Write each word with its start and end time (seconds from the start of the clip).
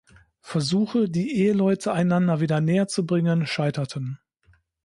Versuche, 0.41 1.07
die 1.09 1.43
Eheleute 1.45 1.93
einander 1.93 2.39
wieder 2.41 2.59
näher 2.59 2.87
zu 2.87 3.05
bringen, 3.05 3.45
scheiterten. 3.45 4.17